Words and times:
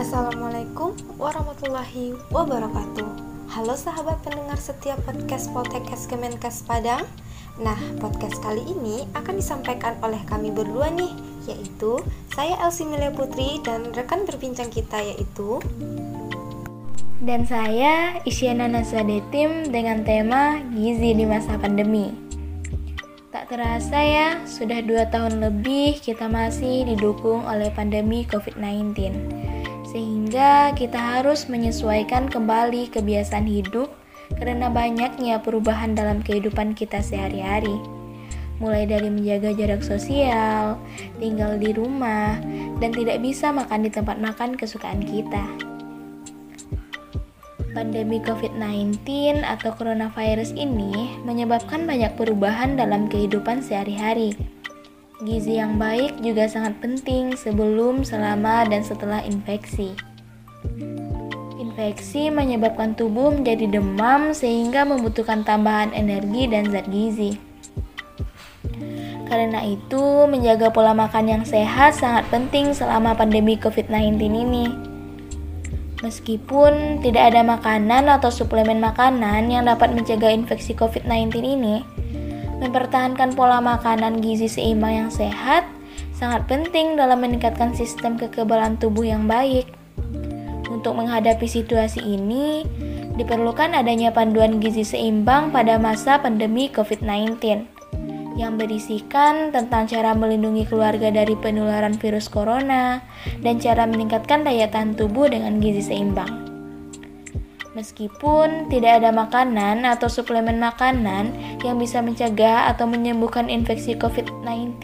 Assalamualaikum 0.00 0.96
warahmatullahi 1.20 2.16
wabarakatuh. 2.32 3.04
Halo 3.52 3.76
sahabat 3.76 4.16
pendengar 4.24 4.56
setiap 4.56 4.96
podcast 5.04 5.52
Poltekkes 5.52 6.08
Kemenkes 6.08 6.64
Padang. 6.64 7.04
Nah, 7.60 7.76
podcast 8.00 8.40
kali 8.40 8.64
ini 8.64 9.04
akan 9.12 9.36
disampaikan 9.36 10.00
oleh 10.00 10.16
kami 10.24 10.48
berdua 10.56 10.88
nih 10.88 11.12
Yaitu 11.44 12.00
saya 12.32 12.56
Elsie 12.64 12.88
Milia 12.88 13.12
Putri 13.12 13.60
dan 13.60 13.92
rekan 13.92 14.24
berbincang 14.24 14.72
kita 14.72 15.04
yaitu 15.04 15.60
Dan 17.20 17.44
saya 17.44 18.24
Isyana 18.24 18.72
Nazadetim 18.72 19.68
dengan 19.68 20.00
tema 20.00 20.64
Gizi 20.72 21.12
di 21.12 21.28
masa 21.28 21.60
pandemi. 21.60 22.08
Tak 23.28 23.52
terasa 23.52 24.00
ya, 24.00 24.48
sudah 24.48 24.80
dua 24.80 25.12
tahun 25.12 25.44
lebih 25.44 26.00
kita 26.00 26.24
masih 26.24 26.88
didukung 26.88 27.44
oleh 27.44 27.68
pandemi 27.68 28.24
COVID-19 28.24 29.59
sehingga 29.90 30.70
kita 30.78 30.96
harus 30.96 31.50
menyesuaikan 31.50 32.30
kembali 32.30 32.94
kebiasaan 32.94 33.46
hidup 33.50 33.90
karena 34.38 34.70
banyaknya 34.70 35.42
perubahan 35.42 35.98
dalam 35.98 36.22
kehidupan 36.22 36.78
kita 36.78 37.02
sehari-hari. 37.02 37.74
Mulai 38.62 38.86
dari 38.86 39.10
menjaga 39.10 39.50
jarak 39.56 39.82
sosial, 39.82 40.78
tinggal 41.18 41.58
di 41.58 41.74
rumah, 41.74 42.38
dan 42.78 42.94
tidak 42.94 43.18
bisa 43.18 43.50
makan 43.50 43.88
di 43.88 43.90
tempat 43.90 44.20
makan 44.20 44.54
kesukaan 44.54 45.02
kita. 45.02 45.42
Pandemi 47.70 48.20
COVID-19 48.22 49.00
atau 49.42 49.70
coronavirus 49.74 50.54
ini 50.54 51.18
menyebabkan 51.22 51.88
banyak 51.88 52.14
perubahan 52.18 52.76
dalam 52.76 53.06
kehidupan 53.08 53.62
sehari-hari 53.62 54.34
Gizi 55.20 55.60
yang 55.60 55.76
baik 55.76 56.24
juga 56.24 56.48
sangat 56.48 56.80
penting 56.80 57.36
sebelum, 57.36 58.08
selama, 58.08 58.64
dan 58.64 58.80
setelah 58.80 59.20
infeksi. 59.20 59.92
Infeksi 61.60 62.32
menyebabkan 62.32 62.96
tubuh 62.96 63.28
menjadi 63.28 63.68
demam 63.68 64.32
sehingga 64.32 64.88
membutuhkan 64.88 65.44
tambahan 65.44 65.92
energi 65.92 66.48
dan 66.48 66.72
zat 66.72 66.88
gizi. 66.88 67.36
Karena 69.28 69.60
itu, 69.60 70.24
menjaga 70.24 70.72
pola 70.72 70.96
makan 70.96 71.28
yang 71.28 71.44
sehat 71.44 72.00
sangat 72.00 72.24
penting 72.32 72.72
selama 72.72 73.12
pandemi 73.12 73.60
COVID-19 73.60 74.16
ini. 74.24 74.72
Meskipun 76.00 77.04
tidak 77.04 77.36
ada 77.36 77.44
makanan 77.44 78.08
atau 78.08 78.32
suplemen 78.32 78.80
makanan 78.80 79.52
yang 79.52 79.68
dapat 79.68 79.92
mencegah 79.92 80.32
infeksi 80.32 80.72
COVID-19 80.72 81.44
ini, 81.44 81.84
Mempertahankan 82.60 83.32
pola 83.32 83.58
makanan 83.64 84.20
gizi 84.20 84.44
seimbang 84.44 85.08
yang 85.08 85.10
sehat 85.10 85.64
sangat 86.12 86.44
penting 86.44 87.00
dalam 87.00 87.24
meningkatkan 87.24 87.72
sistem 87.72 88.20
kekebalan 88.20 88.76
tubuh 88.76 89.08
yang 89.08 89.24
baik. 89.24 89.72
Untuk 90.68 90.92
menghadapi 90.96 91.48
situasi 91.48 92.04
ini, 92.04 92.68
diperlukan 93.16 93.72
adanya 93.72 94.12
panduan 94.12 94.60
gizi 94.60 94.84
seimbang 94.84 95.48
pada 95.48 95.80
masa 95.80 96.20
pandemi 96.20 96.68
COVID-19 96.68 97.64
yang 98.36 98.56
berisikan 98.56 99.52
tentang 99.52 99.84
cara 99.84 100.16
melindungi 100.16 100.64
keluarga 100.64 101.12
dari 101.12 101.36
penularan 101.36 101.96
virus 101.96 102.28
corona 102.28 103.04
dan 103.44 103.60
cara 103.60 103.84
meningkatkan 103.84 104.44
daya 104.44 104.68
tahan 104.68 104.96
tubuh 104.96 105.28
dengan 105.28 105.60
gizi 105.60 105.84
seimbang. 105.84 106.49
Meskipun 107.70 108.66
tidak 108.66 108.98
ada 108.98 109.14
makanan 109.14 109.86
atau 109.86 110.10
suplemen 110.10 110.58
makanan 110.58 111.30
yang 111.62 111.78
bisa 111.78 112.02
mencegah 112.02 112.66
atau 112.66 112.90
menyembuhkan 112.90 113.46
infeksi 113.46 113.94
COVID-19, 113.94 114.82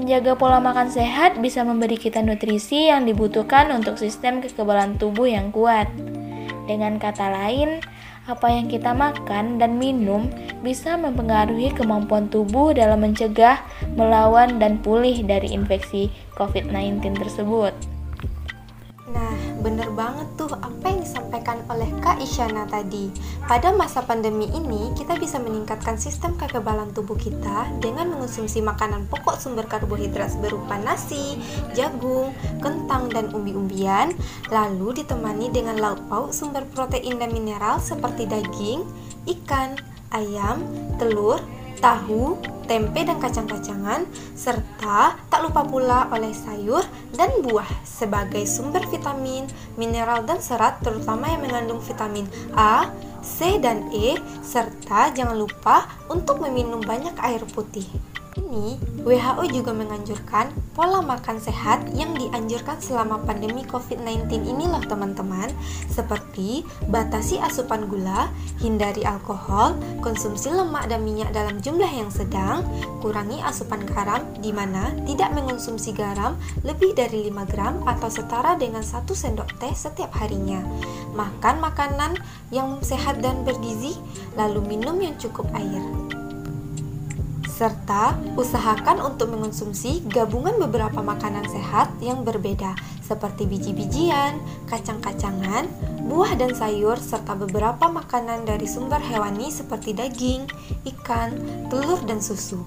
menjaga 0.00 0.32
pola 0.32 0.56
makan 0.56 0.88
sehat 0.88 1.36
bisa 1.44 1.60
memberi 1.60 2.00
kita 2.00 2.24
nutrisi 2.24 2.88
yang 2.88 3.04
dibutuhkan 3.04 3.68
untuk 3.76 4.00
sistem 4.00 4.40
kekebalan 4.40 4.96
tubuh 4.96 5.28
yang 5.28 5.52
kuat. 5.52 5.84
Dengan 6.64 6.96
kata 6.96 7.28
lain, 7.28 7.84
apa 8.24 8.48
yang 8.48 8.72
kita 8.72 8.96
makan 8.96 9.60
dan 9.60 9.76
minum 9.76 10.32
bisa 10.64 10.96
mempengaruhi 10.96 11.76
kemampuan 11.76 12.32
tubuh 12.32 12.72
dalam 12.72 13.04
mencegah, 13.04 13.60
melawan, 13.98 14.56
dan 14.56 14.80
pulih 14.80 15.20
dari 15.28 15.52
infeksi 15.52 16.08
COVID-19 16.40 17.20
tersebut. 17.20 17.91
Bener 19.62 19.94
banget 19.94 20.26
tuh 20.34 20.50
apa 20.58 20.90
yang 20.90 21.06
disampaikan 21.06 21.62
oleh 21.70 21.86
Kak 22.02 22.18
Isyana 22.18 22.66
tadi. 22.66 23.14
Pada 23.46 23.70
masa 23.70 24.02
pandemi 24.02 24.50
ini, 24.50 24.90
kita 24.98 25.14
bisa 25.14 25.38
meningkatkan 25.38 25.94
sistem 26.02 26.34
kekebalan 26.34 26.90
tubuh 26.90 27.14
kita 27.14 27.70
dengan 27.78 28.10
mengonsumsi 28.10 28.58
makanan 28.58 29.06
pokok 29.06 29.38
sumber 29.38 29.70
karbohidrat 29.70 30.34
berupa 30.42 30.74
nasi, 30.82 31.38
jagung, 31.78 32.34
kentang, 32.58 33.06
dan 33.14 33.30
umbi-umbian, 33.30 34.10
lalu 34.50 34.98
ditemani 34.98 35.54
dengan 35.54 35.78
lauk 35.78 36.02
pauk 36.10 36.34
sumber 36.34 36.66
protein 36.74 37.22
dan 37.22 37.30
mineral 37.30 37.78
seperti 37.78 38.26
daging, 38.26 38.82
ikan, 39.30 39.78
ayam, 40.10 40.66
telur, 40.98 41.38
tahu, 41.78 42.34
tempe 42.64 43.02
dan 43.02 43.18
kacang-kacangan, 43.18 44.06
serta 44.34 45.18
tak 45.28 45.40
lupa 45.42 45.62
pula 45.66 46.08
oleh 46.14 46.30
sayur 46.30 46.82
dan 47.14 47.30
buah 47.42 47.68
sebagai 47.84 48.46
sumber 48.48 48.84
vitamin, 48.88 49.46
mineral 49.74 50.22
dan 50.24 50.38
serat 50.38 50.80
terutama 50.80 51.28
yang 51.30 51.42
mengandung 51.44 51.82
vitamin 51.82 52.24
A, 52.54 52.90
C 53.22 53.58
dan 53.62 53.90
E, 53.94 54.18
serta 54.42 55.14
jangan 55.14 55.38
lupa 55.38 55.86
untuk 56.10 56.42
meminum 56.42 56.82
banyak 56.82 57.14
air 57.22 57.42
putih 57.50 57.86
ini, 58.38 58.80
WHO 59.02 59.44
juga 59.50 59.72
menganjurkan 59.74 60.52
pola 60.72 61.04
makan 61.04 61.36
sehat 61.42 61.84
yang 61.92 62.14
dianjurkan 62.16 62.78
selama 62.80 63.20
pandemi 63.26 63.66
COVID-19 63.66 64.46
ini 64.46 64.64
loh 64.70 64.80
teman-teman 64.84 65.50
seperti 65.90 66.64
batasi 66.88 67.36
asupan 67.42 67.90
gula, 67.90 68.30
hindari 68.62 69.04
alkohol, 69.04 69.76
konsumsi 70.00 70.48
lemak 70.48 70.88
dan 70.88 71.04
minyak 71.04 71.34
dalam 71.34 71.58
jumlah 71.60 71.88
yang 71.88 72.08
sedang, 72.08 72.64
kurangi 73.04 73.42
asupan 73.44 73.84
garam 73.84 74.22
di 74.40 74.54
mana 74.54 74.94
tidak 75.04 75.34
mengonsumsi 75.34 75.92
garam 75.92 76.38
lebih 76.64 76.94
dari 76.96 77.28
5 77.28 77.52
gram 77.52 77.74
atau 77.84 78.08
setara 78.08 78.54
dengan 78.56 78.86
1 78.86 79.04
sendok 79.12 79.48
teh 79.60 79.74
setiap 79.74 80.14
harinya. 80.16 80.62
Makan 81.12 81.60
makanan 81.60 82.16
yang 82.54 82.80
sehat 82.80 83.20
dan 83.20 83.44
bergizi, 83.44 83.98
lalu 84.38 84.64
minum 84.64 84.96
yang 85.02 85.16
cukup 85.20 85.48
air 85.52 85.82
serta 87.52 88.16
usahakan 88.40 89.04
untuk 89.04 89.28
mengonsumsi 89.28 90.00
gabungan 90.08 90.56
beberapa 90.56 91.04
makanan 91.04 91.44
sehat 91.52 91.92
yang 92.00 92.24
berbeda 92.24 92.72
seperti 93.04 93.44
biji-bijian, 93.44 94.40
kacang-kacangan, 94.72 95.68
buah 96.08 96.32
dan 96.40 96.56
sayur 96.56 96.96
serta 96.96 97.36
beberapa 97.36 97.92
makanan 97.92 98.48
dari 98.48 98.64
sumber 98.64 99.04
hewani 99.04 99.52
seperti 99.52 99.92
daging, 99.92 100.48
ikan, 100.96 101.36
telur 101.68 102.00
dan 102.08 102.24
susu. 102.24 102.64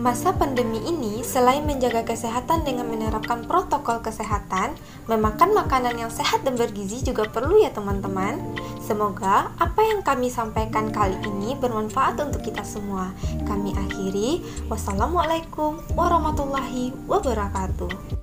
Masa 0.00 0.32
pandemi 0.32 0.80
ini, 0.88 1.20
selain 1.20 1.60
menjaga 1.68 2.00
kesehatan 2.08 2.64
dengan 2.64 2.88
menerapkan 2.88 3.44
protokol 3.44 4.00
kesehatan, 4.00 4.72
memakan 5.04 5.52
makanan 5.52 6.00
yang 6.00 6.08
sehat 6.08 6.40
dan 6.40 6.56
bergizi 6.56 7.04
juga 7.04 7.28
perlu 7.28 7.60
ya 7.60 7.68
teman-teman. 7.68 8.40
Semoga 8.90 9.54
apa 9.54 9.86
yang 9.86 10.02
kami 10.02 10.26
sampaikan 10.34 10.90
kali 10.90 11.14
ini 11.22 11.54
bermanfaat 11.54 12.18
untuk 12.26 12.42
kita 12.42 12.66
semua. 12.66 13.14
Kami 13.46 13.70
akhiri, 13.70 14.42
wassalamualaikum 14.66 15.78
warahmatullahi 15.94 16.90
wabarakatuh. 17.06 18.19